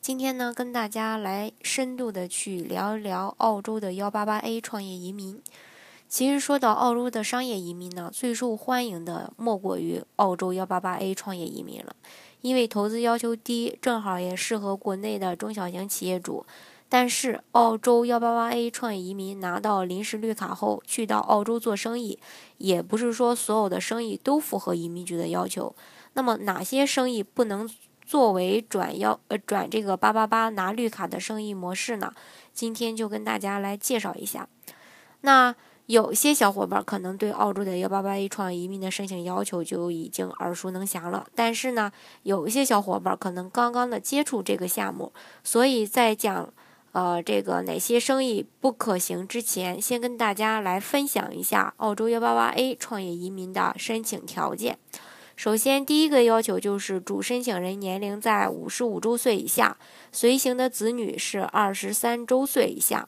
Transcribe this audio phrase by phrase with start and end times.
[0.00, 5.42] 今天呢，跟大家来深度的去聊一聊澳洲的幺八八 A 创业移民。
[6.08, 11.96] 其实说到澳洲的商业移民呢，最受欢迎的莫过于澳洲幺八八 A 创业移民了，
[12.40, 16.46] 因为投资要求低，正好也适合国内的中小型企业主。
[16.88, 22.16] 但是，澳洲幺八八 A 创业移民拿到临时绿卡后，去到澳洲做生意，
[22.58, 25.74] 也不是说所有的生意都符合移民局的要求。
[26.12, 27.68] 那么，哪些生意不能？
[28.06, 32.14] 作为转要呃转这个八八八拿绿卡的生意模式呢，
[32.52, 34.48] 今天就跟大家来介绍一下。
[35.22, 35.54] 那
[35.86, 45.12] 有些小伙伴可能对澳洲的幺八八 A 创业移民的申请要求就已经耳熟能详了，但是呢，有一些小伙伴可能刚刚的接触这个项目，
[45.44, 46.52] 所以在讲
[46.92, 54.78] 呃这个哪些生意不可行之前，先跟大家来分享一下澳洲幺八八 A 创业移民的申请条件。
[55.36, 59.76] 首先，第一个要求就是主申请人年龄在五十五周岁以下，
[60.10, 63.06] 随行的子女是二十三周岁以下。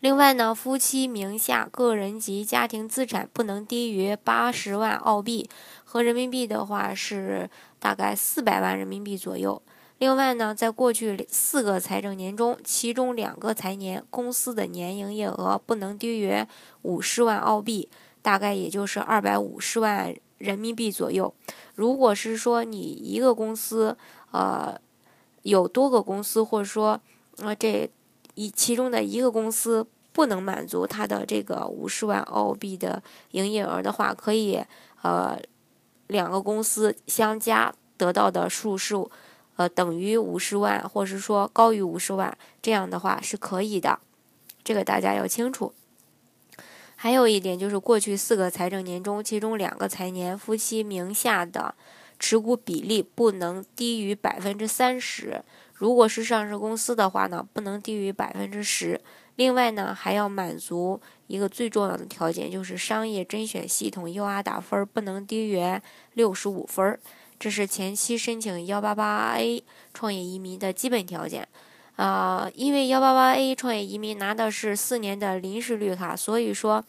[0.00, 5.48] 另外呢，夫妻名下个人及家庭资产不能低于八十万澳币，
[5.84, 7.48] 和人民币的话是
[7.78, 9.60] 大概四百万人民币左右。
[9.96, 16.44] 另外呢，在过去四个财政年中，其中两个财年公司的年营业额不能低于
[16.82, 17.88] 五十万澳币，
[18.20, 20.14] 大概也就是二百五十万。
[20.40, 21.32] 人民币左右。
[21.74, 23.96] 如果是说你一个公司，
[24.32, 24.80] 呃，
[25.42, 26.98] 有多个公司，或者说，
[27.36, 27.90] 呃，这
[28.34, 34.64] 一其中的一个公司不能满足它的这个五十万澳币的营业额的话，可以，
[35.02, 35.38] 呃，
[36.06, 39.10] 两个公司相加得到的数数，
[39.56, 44.00] 呃，等于五十万，或是说高于五十万，这样的话是可以的。
[44.64, 45.74] 这个大家要清楚。
[47.02, 51.74] 还有一点就是，过去四个财政年中，其中两个财年夫妻名下的
[52.18, 55.42] 持股比例不能低于百分之三十。
[55.72, 59.00] 如果是上市公司的话呢，不能低于百分之十。
[59.36, 65.80] 另外呢，还要满足一个最重要的条件，就是商业甄选系统 UR 打分不能低于
[66.12, 67.00] 六十五分。
[67.38, 71.48] 这是前期申请幺八八 A 创业移民的基本条件。
[72.00, 76.82] 呃，因为幺八八 A 创业移民拿的是四年的临时绿卡，所以说，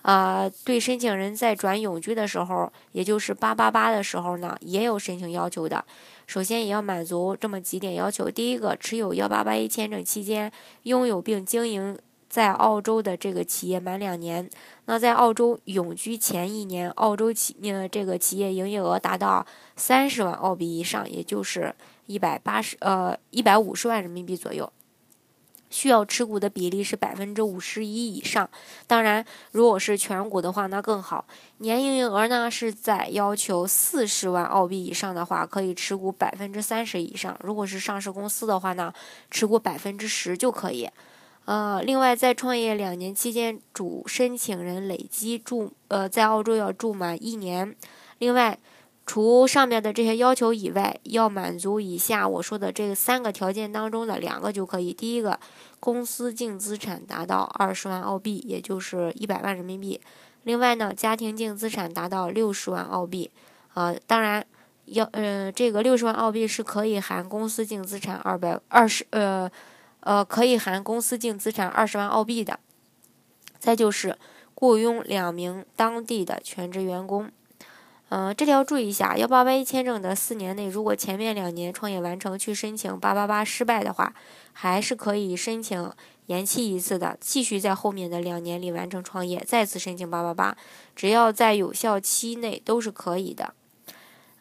[0.00, 5.84] 呃，对申请人在转永居的时候，也就是八八八的时候呢，也有申请要求的。
[6.26, 10.50] 首先也要满足这么几点要求：第一个，持有幺八八 A 签证期间
[10.84, 11.98] 拥有并经营
[12.30, 14.48] 在澳洲的这个企业满两年；
[14.86, 19.44] 那在澳洲永居前一年，澳洲企呃这个企业营业额达到
[19.76, 21.74] 三十万澳币以上，也就是。
[22.06, 24.72] 一百八十呃一百五十万人民币左右，
[25.70, 28.48] 需要持股的比例是百分之五十一以上。
[28.86, 31.24] 当然，如果是全股的话，那更好。
[31.58, 37.36] 年营业额呢是在要求四十万澳币以上的话，可以持股百分之三十以上。
[37.42, 38.92] 如果是上市公司的话呢，
[39.30, 40.88] 持股百分之十就可以。
[41.46, 47.74] 呃，另外在创业两年期间，主申请人累计住呃在澳洲要住满一年。
[48.18, 48.58] 另外。
[49.06, 54.94] 除上面的这些要求以外，要满足以下我说的这三个条件当中的两个就可以。
[54.94, 55.38] 第一个，
[55.78, 60.00] 公司净资产达到二十万澳币，也就是一百万人民币。
[60.44, 63.30] 另外呢，家庭净资产达到六十万澳币。
[63.74, 64.44] 呃，当然
[64.86, 69.50] 要呃，这个六十万澳币是可以含公司净资产二百二十呃
[70.00, 72.58] 呃，可以含公司净资产二十万澳币的。
[73.58, 74.16] 再就是
[74.54, 77.30] 雇佣两名当地的全职员工。
[78.10, 84.14] 嗯，这里要注意一下，幺八八一签证的四年内，如果前面两年创业完成去申请八八八失败的话，
[84.52, 85.90] 还是可以申请
[86.26, 90.56] 延期一次的，继续在后面的两年里完成创业，再次申请八八八，
[90.94, 93.54] 只要在有效期内都是可以的。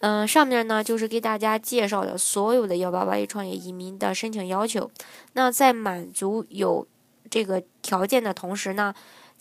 [0.00, 4.90] 嗯，上面呢就是给大家介绍的所有的幺八八一创业移民的申请要求。
[5.34, 6.86] 那在满足有
[7.30, 8.92] 这个条件的同时呢？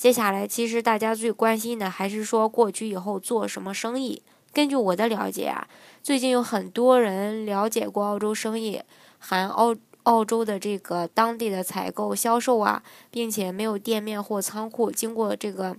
[0.02, 4.24] 接下来，其实大家最关心的还是说过去以后做什么生意。
[4.52, 5.68] 根据我的了解啊，
[6.02, 8.82] 最近有很多人了解过澳洲生意，
[9.20, 12.82] 含澳澳洲的这个当地的采购销售啊，
[13.12, 15.78] 并且没有店面或仓库，经过这个，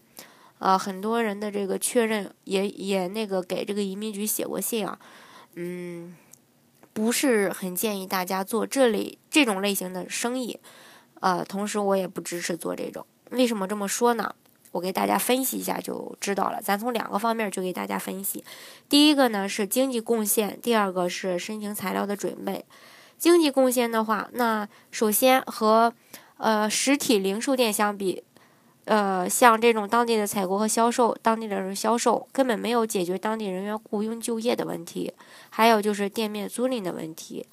[0.61, 5.01] 呃，很多人的这个确认，也也那个给这个移民局写过信啊，
[5.57, 6.17] 嗯，
[6.93, 10.61] 不是很建议大家做这类这种类型的生意，
[11.19, 13.05] 呃，同时我也不支持做这种。
[13.33, 14.35] 为什么这么说呢？
[14.71, 16.59] 我给大家分析一下就知道了。
[16.63, 18.43] 咱从两个方面就给大家分析。
[18.89, 22.65] 第一个呢是经济贡献，第二个是申请材料的准备。
[23.19, 25.93] 经济贡献的话，那首先和
[26.39, 28.25] 呃实体零售店相比，
[28.87, 35.13] 呃像这种当地的采购和销售，当地的人销售根本没有解决当地人员雇佣就业的问题，
[35.51, 37.47] 还有就是店面租赁的问题。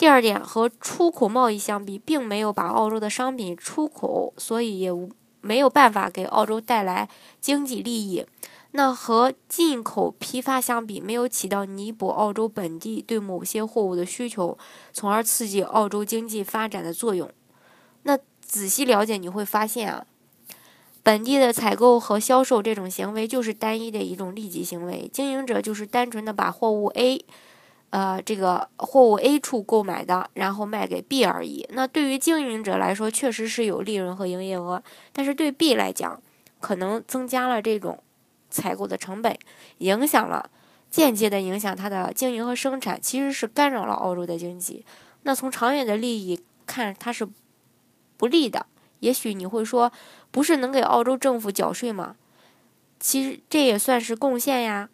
[0.00, 5.10] 第二点，和出口贸易相比，并没有把澳洲的商品出口，所以也无
[5.42, 7.06] 没有办法给澳洲带来
[7.38, 8.24] 经济利益。
[8.70, 14.56] 那和进口批发相比，没有起到弥补澳洲本地对某些货物的需求，
[14.94, 17.30] 从而刺激澳洲经济发展的作用。
[18.04, 20.06] 那仔细了解，你会发现啊，
[21.02, 27.22] 本地的采购和销售这种行为就是单一的一种利己行为，经营者就是单纯的把货物 A，
[27.90, 31.66] 呃，这个货物 A 处购买的，然后卖给 B 而已。
[31.70, 34.82] 那对于经营者来说，确实是有利润和营业额，
[35.12, 36.22] 但是对 B 来讲，
[36.60, 38.02] 可能增加了这种。
[38.52, 39.38] 采购的成本
[39.78, 40.50] 影响了，
[40.90, 44.84] 间接的影响它的经营和生产，其实是干扰了澳洲的经济。
[45.22, 47.28] 那从长远的利益看，它是
[48.16, 48.66] 不利的。
[48.98, 49.92] 也许你会说，
[50.32, 52.16] 不是能给澳洲政府缴税吗？
[52.98, 54.88] 其实这也算是贡献呀。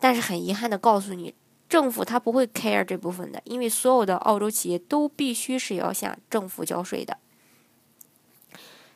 [0.00, 1.32] 但是很遗憾的告诉你，
[1.68, 7.18] 政府他不会 care 这部分的，因为所有的澳洲企业都必须是要向政府交税的。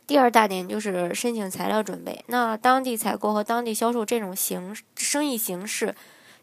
[0.07, 2.25] 第二大点就是申请材料准备。
[2.27, 5.95] 那当地采购和当地销售这种形生意形式，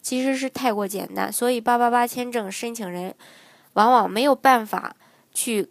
[0.02, 3.14] 其实是太过简单，所以八八八签证申请人
[3.74, 4.96] 往往没有办法
[5.34, 5.70] 去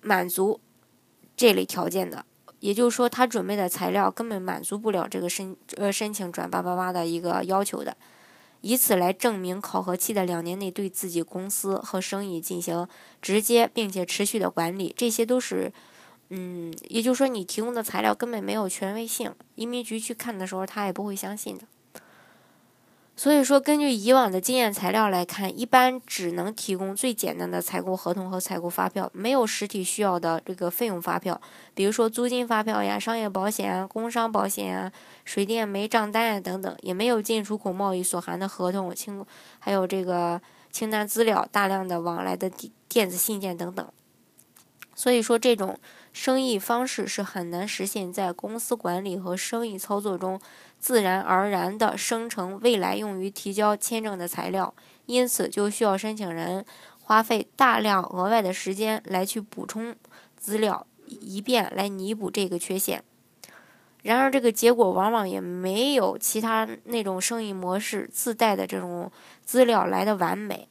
[0.00, 0.60] 满足
[1.36, 2.24] 这类条件的。
[2.60, 7.94] 也就是说，他准备的材料根本满足不了这个申呃申请转八八八的一个要求的，
[8.60, 12.88] 以此来证明考核期的两年内对自己公司和生意进行
[13.20, 15.72] 直接并且持续的管理，这些都是。
[16.28, 21.62] 嗯，也就是说，你提供的材料根本没有权威性，移民局去看的时候，他也不会相信的。
[23.18, 31.40] 所以说，根据以往的经验材料来看，一般只能提供最简单的采购合同和采购发票，没有实体需要的这个费用发票，
[31.74, 34.92] 比如说租金发票呀、商业保险啊、工伤保险啊、
[35.24, 39.24] 水电煤账单啊等等，也没有进出口贸易所含的合同清，
[39.58, 40.38] 还有这个
[40.70, 43.88] 清单资料、大量的往来的电电子信件等等。
[44.94, 45.78] 所以说，这种
[46.12, 50.40] 生意方式是很难实现，在公司管理和生意操作中
[50.86, 54.72] 自然而然地生成未来用于提交签证的材料，
[55.06, 56.64] 因此就需要申请人
[57.02, 59.96] 花费大量额外的时间来去补充
[60.36, 63.02] 资料，以便来弥补这个缺陷。
[64.04, 69.10] 然而，这个结果往往也没有其他那种生意模式自带的这种
[69.44, 70.68] 资料来的完美。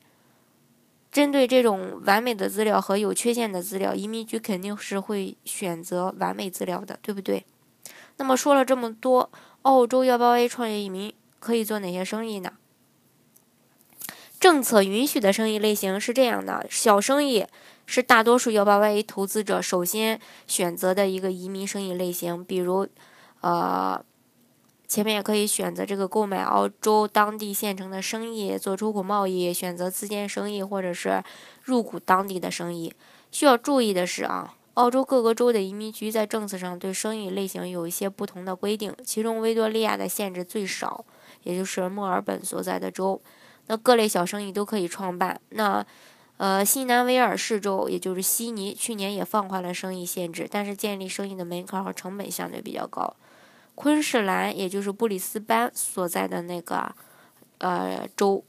[1.12, 7.46] 针对这种完美的资料和有缺陷的资料，移民局肯定是会选择完美资料的，对不对？
[8.16, 9.30] 那么说了这么多，
[9.66, 12.54] 澳洲幺八 A 创业移民可以做哪些生意呢？
[14.40, 17.48] 政策允许的生意类型是这样的：小生意
[17.88, 22.88] 是大多数幺八 A 投资者首先选择的一个移民生意类型，比如，
[23.42, 24.06] 呃。
[24.88, 31.24] 前面也可以选择这个购买澳洲当地现成的生意，做出口贸易，选择自建生意，或者是
[31.64, 32.94] 入股当地的生意。
[33.32, 41.04] 需要注意的是啊，澳洲各个州的移民局在政策上对生意类型有一些不同的规定，其中维多利亚的限制最少，
[41.44, 43.22] 也就是墨尔本所在的州，
[43.68, 45.42] 那各类小生意都可以创办。
[45.50, 45.86] 那
[46.38, 53.16] 呃，新南威尔士州，也就是悉尼，去年也放宽了生意限制，但是建立生意的门槛和成本相对比较高。
[53.74, 56.94] 昆士兰，也就是布里斯班所在的那个
[57.60, 58.44] 呃州，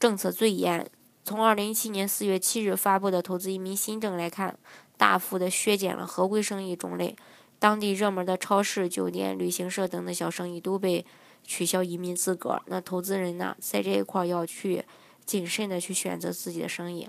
[0.00, 0.90] 政策最严。
[1.24, 4.58] 从二零一七年四月七日发布的投资移民新政来看，
[4.98, 7.16] 大幅的削减了合规生意种类，
[7.58, 11.06] 当地热门的超市、酒店、旅行社等的小生意都被
[11.42, 12.60] 取消移民资格。
[12.66, 14.84] 那投资人呢，在这一块要去
[15.24, 17.08] 谨慎的去选择自己的生意。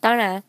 [0.00, 0.42] 当然，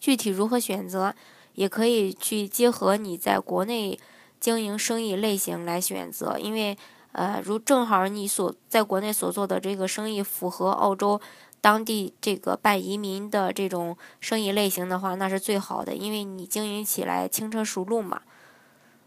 [0.00, 1.14] 具体如何选择，
[1.54, 4.00] 也可以去结合你在国内。
[4.40, 6.74] 经营生意类型来选择，因为，
[7.12, 11.20] 呃，如正好你所在国内所做的这个生意符合澳洲
[11.60, 18.22] 当地这个办移民的这种生意类型的话，那是最好的，因为你经营起来轻车熟路嘛。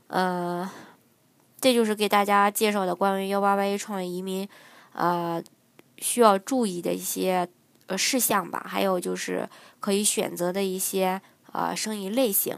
[0.07, 0.69] 呃，
[1.59, 4.47] 这就是给大家介绍的关于幺八八 A 创业移民，
[4.93, 5.43] 呃，
[5.97, 7.47] 需要注意的一些
[7.87, 12.57] 呃事项吧，还有就是可以选择的一些呃生意类型。